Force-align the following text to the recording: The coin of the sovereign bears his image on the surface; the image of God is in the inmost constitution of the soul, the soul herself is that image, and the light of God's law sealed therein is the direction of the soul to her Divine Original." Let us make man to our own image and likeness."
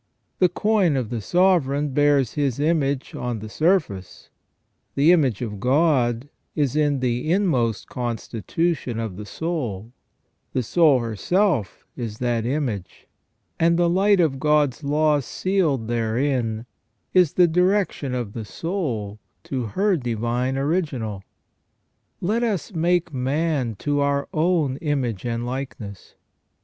The 0.39 0.49
coin 0.49 0.95
of 0.97 1.11
the 1.11 1.21
sovereign 1.21 1.89
bears 1.89 2.33
his 2.33 2.59
image 2.59 3.13
on 3.13 3.37
the 3.37 3.49
surface; 3.49 4.31
the 4.95 5.11
image 5.11 5.43
of 5.43 5.59
God 5.59 6.27
is 6.55 6.75
in 6.75 7.01
the 7.01 7.31
inmost 7.31 7.87
constitution 7.87 8.97
of 8.97 9.15
the 9.15 9.27
soul, 9.27 9.91
the 10.53 10.63
soul 10.63 11.01
herself 11.01 11.85
is 11.95 12.17
that 12.17 12.47
image, 12.47 13.05
and 13.59 13.77
the 13.77 13.87
light 13.87 14.19
of 14.19 14.39
God's 14.39 14.83
law 14.83 15.19
sealed 15.19 15.87
therein 15.87 16.65
is 17.13 17.33
the 17.33 17.47
direction 17.47 18.15
of 18.15 18.33
the 18.33 18.43
soul 18.43 19.19
to 19.43 19.65
her 19.67 19.97
Divine 19.97 20.57
Original." 20.57 21.21
Let 22.21 22.41
us 22.41 22.73
make 22.73 23.13
man 23.13 23.75
to 23.75 23.99
our 23.99 24.27
own 24.33 24.77
image 24.77 25.25
and 25.25 25.45
likeness." 25.45 26.15